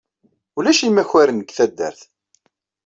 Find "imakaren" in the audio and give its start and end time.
0.87-1.37